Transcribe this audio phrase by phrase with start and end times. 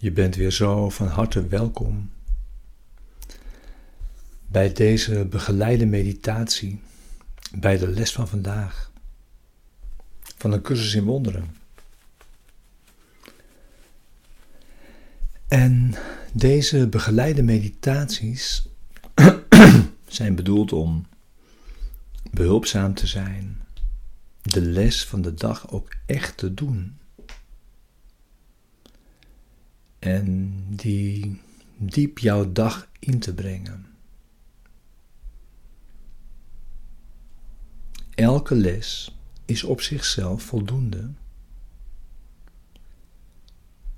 [0.00, 2.10] Je bent weer zo van harte welkom
[4.46, 6.80] bij deze begeleide meditatie,
[7.56, 8.92] bij de les van vandaag,
[10.36, 11.56] van een cursus in wonderen.
[15.48, 15.94] En
[16.32, 18.68] deze begeleide meditaties
[20.06, 21.06] zijn bedoeld om
[22.30, 23.62] behulpzaam te zijn,
[24.42, 26.97] de les van de dag ook echt te doen.
[30.08, 31.40] En die
[31.76, 33.86] diep jouw dag in te brengen.
[38.14, 41.10] Elke les is op zichzelf voldoende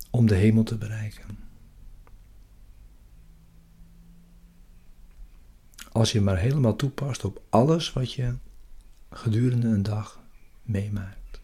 [0.09, 1.37] om de hemel te bereiken.
[5.91, 8.35] Als je maar helemaal toepast op alles wat je
[9.09, 10.23] gedurende een dag
[10.63, 11.41] meemaakt.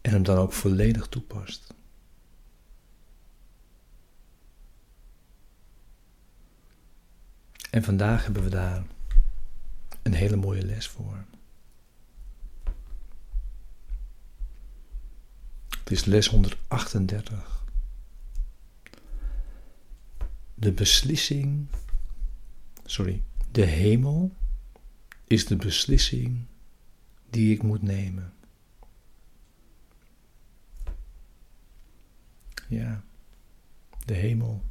[0.00, 1.78] En hem dan ook volledig toepast.
[7.70, 8.84] En vandaag hebben we daar
[10.02, 11.24] een hele mooie les voor.
[15.78, 17.64] Het is les 138.
[20.54, 21.66] De beslissing,
[22.84, 24.32] sorry, de hemel
[25.26, 26.44] is de beslissing
[27.30, 28.32] die ik moet nemen.
[32.68, 33.04] Ja,
[34.04, 34.62] de hemel.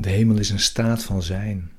[0.00, 1.70] De hemel is een staat van zijn.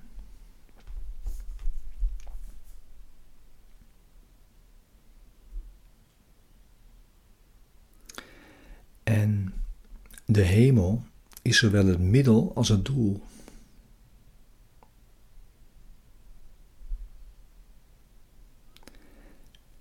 [9.04, 9.54] En
[10.26, 11.04] de hemel
[11.42, 13.24] is zowel het middel als het doel.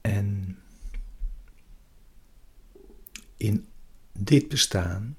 [0.00, 0.58] En
[3.36, 3.66] in
[4.12, 5.16] dit bestaan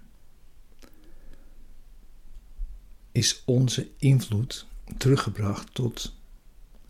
[3.12, 4.66] is onze invloed
[4.98, 6.16] teruggebracht tot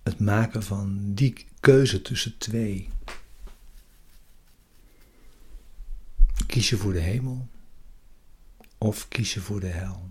[0.04, 2.90] het maken van die keuze tussen twee.
[6.48, 7.48] Kies je voor de hemel
[8.78, 10.10] of kies je voor de hel?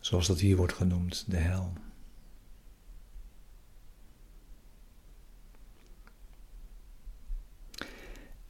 [0.00, 1.72] Zoals dat hier wordt genoemd, de hel.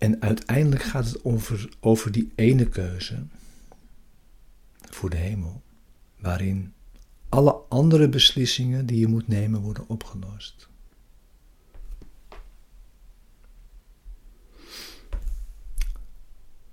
[0.06, 3.26] En uiteindelijk gaat het over, over die ene keuze
[4.80, 5.62] voor de hemel,
[6.18, 6.72] waarin
[7.28, 10.68] alle andere beslissingen die je moet nemen worden opgelost.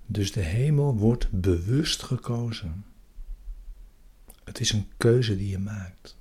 [0.06, 2.84] Dus de hemel wordt bewust gekozen.
[4.44, 6.16] Het is een keuze die je maakt.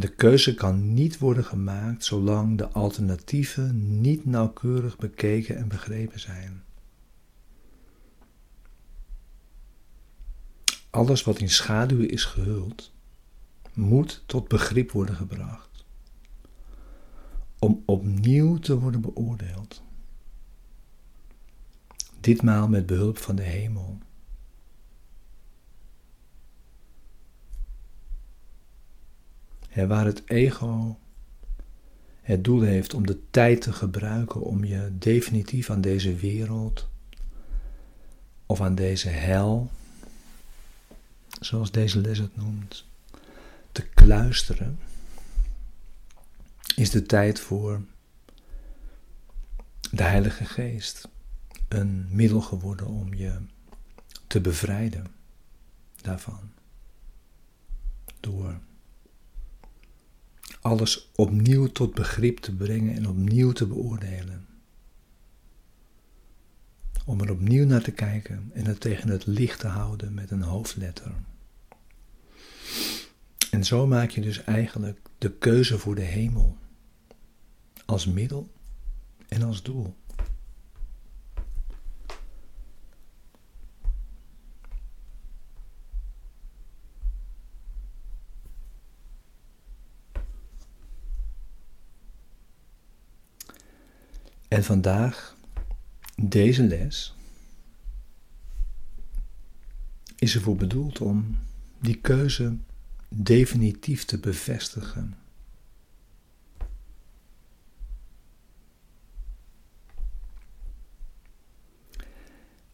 [0.00, 6.62] De keuze kan niet worden gemaakt zolang de alternatieven niet nauwkeurig bekeken en begrepen zijn.
[10.90, 12.92] Alles wat in schaduw is gehuld,
[13.72, 15.84] moet tot begrip worden gebracht,
[17.58, 19.82] om opnieuw te worden beoordeeld.
[22.20, 23.98] Ditmaal met behulp van de hemel.
[29.74, 30.98] Waar het ego
[32.20, 36.88] het doel heeft om de tijd te gebruiken om je definitief aan deze wereld
[38.46, 39.70] of aan deze hel,
[41.40, 42.86] zoals deze les het noemt,
[43.72, 44.78] te kluisteren,
[46.76, 47.82] is de tijd voor
[49.90, 51.08] de Heilige Geest
[51.68, 53.36] een middel geworden om je
[54.26, 55.06] te bevrijden
[56.02, 56.52] daarvan.
[58.20, 58.60] Door
[60.70, 64.46] alles opnieuw tot begrip te brengen en opnieuw te beoordelen.
[67.06, 70.42] Om er opnieuw naar te kijken en het tegen het licht te houden met een
[70.42, 71.12] hoofdletter.
[73.50, 76.56] En zo maak je dus eigenlijk de keuze voor de hemel
[77.86, 78.50] als middel
[79.28, 79.94] en als doel.
[94.50, 95.36] En vandaag,
[96.16, 97.14] deze les,
[100.16, 101.38] is ervoor bedoeld om
[101.80, 102.56] die keuze
[103.08, 105.14] definitief te bevestigen.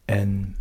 [0.05, 0.57] En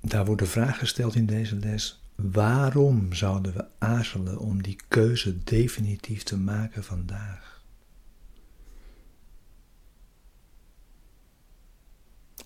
[0.00, 5.44] daar wordt de vraag gesteld in deze les: waarom zouden we aarzelen om die keuze
[5.44, 7.57] definitief te maken vandaag?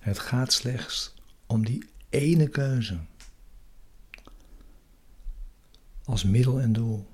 [0.02, 1.14] Het gaat slechts
[1.46, 2.99] om die ene keuze
[6.04, 7.06] als middel en doel.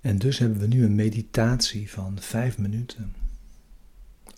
[0.00, 3.14] En dus hebben we nu een meditatie van vijf minuten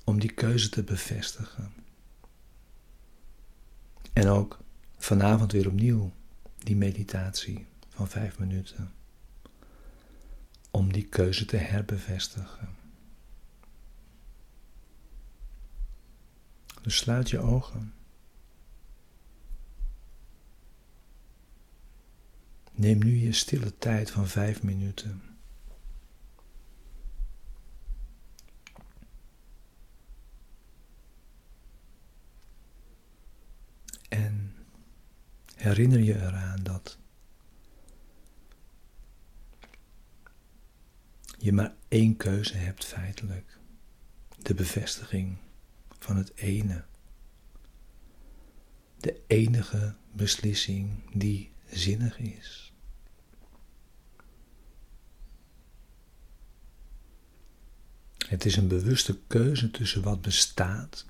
[0.05, 1.73] om die keuze te bevestigen.
[4.13, 4.59] En ook
[4.97, 6.13] vanavond weer opnieuw
[6.59, 8.93] die meditatie van vijf minuten
[10.71, 12.69] om die keuze te herbevestigen.
[16.83, 17.95] Dus sluit je ogen.
[22.73, 25.23] Neem nu je stille tijd van vijf minuten.
[34.09, 34.57] En
[35.55, 36.99] herinner je eraan dat
[41.43, 43.59] je maar één keuze hebt feitelijk.
[44.39, 45.37] De bevestiging
[45.99, 46.85] van het ene.
[48.97, 52.73] De enige beslissing die zinnig is.
[58.29, 61.07] Het is een bewuste keuze tussen wat bestaat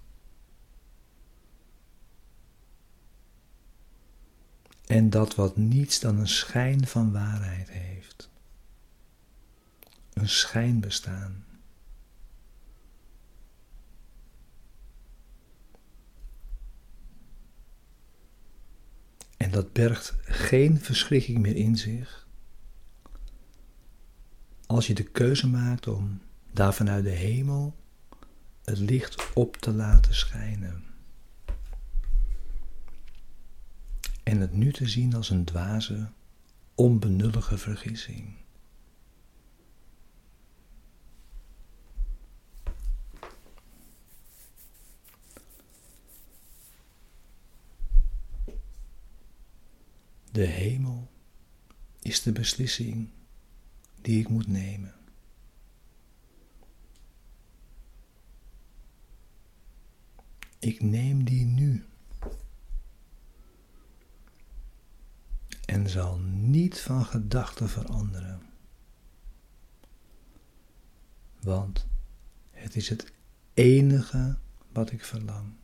[4.86, 8.29] en dat wat niets dan een schijn van waarheid heeft.
[10.20, 11.44] Een schijnbestaan.
[19.36, 22.28] En dat bergt geen verschrikking meer in zich.
[24.66, 26.20] Als je de keuze maakt om
[26.52, 27.76] daar vanuit de hemel
[28.64, 30.84] het licht op te laten schijnen.
[34.22, 36.10] En het nu te zien als een dwaze,
[36.74, 38.39] onbenullige vergissing.
[50.40, 51.10] De hemel
[51.98, 53.10] is de beslissing
[54.00, 54.94] die ik moet nemen.
[60.58, 61.86] Ik neem die nu.
[65.64, 68.42] En zal niet van gedachten veranderen.
[71.40, 71.86] Want
[72.50, 73.12] het is het
[73.54, 74.38] enige
[74.72, 75.59] wat ik verlang.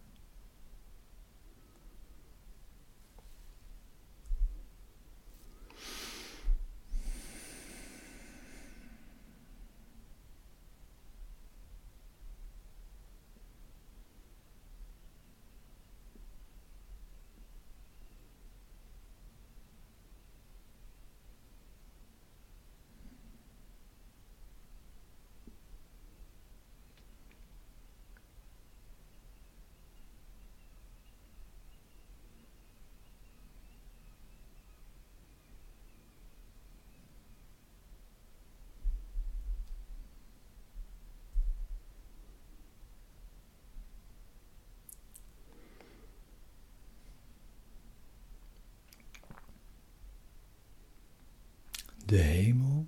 [52.07, 52.87] De hemel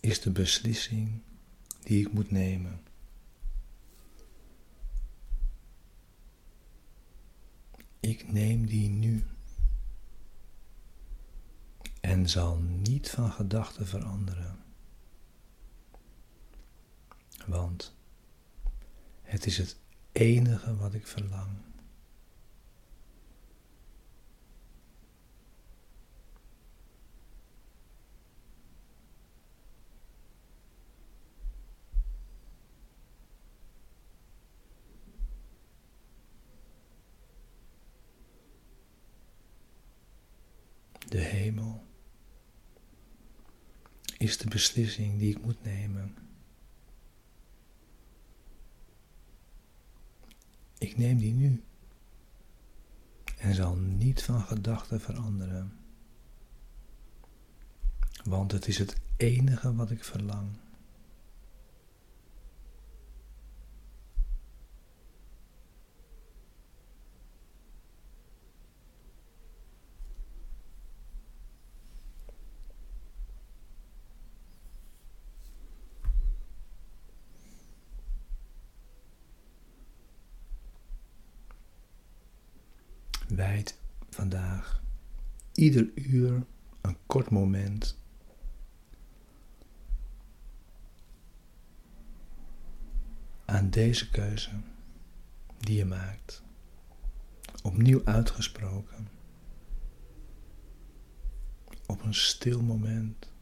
[0.00, 1.22] is de beslissing
[1.82, 2.80] die ik moet nemen.
[8.00, 9.24] Ik neem die nu
[12.00, 14.58] en zal niet van gedachten veranderen,
[17.46, 17.94] want
[19.22, 19.76] het is het
[20.12, 21.70] enige wat ik verlang.
[41.10, 41.18] de
[44.20, 46.14] is de beslissing die ik moet nemen.
[50.78, 51.62] Ik neem die nu
[53.38, 55.72] en zal niet van gedachten veranderen,
[58.24, 60.48] want het is het enige wat ik verlang.
[83.30, 84.82] Wijd vandaag
[85.52, 86.44] ieder uur
[86.80, 87.98] een kort moment
[93.44, 94.50] aan deze keuze
[95.58, 96.42] die je maakt.
[97.62, 99.08] Opnieuw uitgesproken.
[101.86, 103.32] Op een stil moment.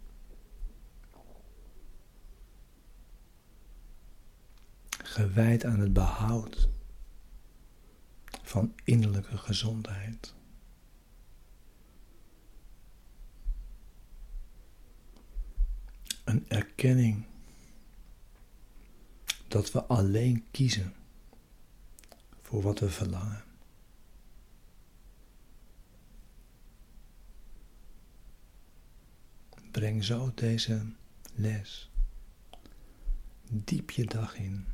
[4.88, 6.68] Gewijd aan het behoud
[8.48, 10.34] van innerlijke gezondheid.
[16.24, 17.26] Een erkenning
[19.48, 20.94] dat we alleen kiezen
[22.42, 23.44] voor wat we verlangen.
[29.70, 30.92] Breng zo deze
[31.34, 31.90] les
[33.50, 34.66] diep je dag in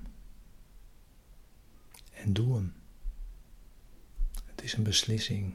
[2.13, 2.84] en doe hem.
[4.65, 5.55] Is een beslissing.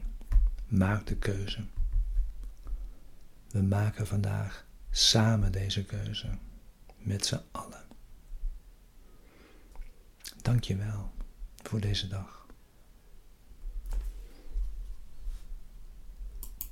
[0.66, 1.64] Maak de keuze.
[3.48, 6.38] We maken vandaag samen deze keuze.
[6.98, 7.84] Met z'n allen.
[10.42, 11.12] Dank je wel
[11.62, 12.39] voor deze dag.